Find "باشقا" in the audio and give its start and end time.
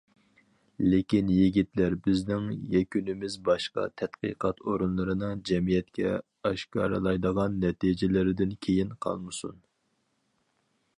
3.51-3.85